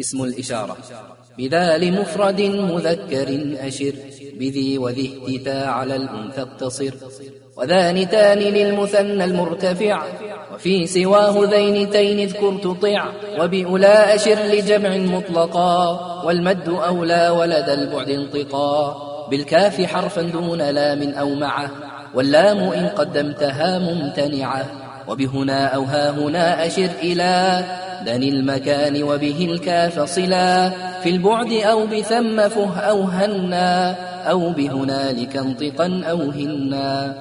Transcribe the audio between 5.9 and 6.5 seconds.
الأنثى